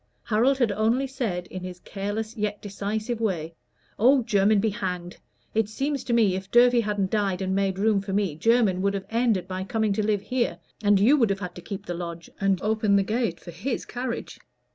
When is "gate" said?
13.03-13.39